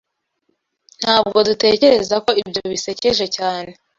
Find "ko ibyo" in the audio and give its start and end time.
2.25-2.61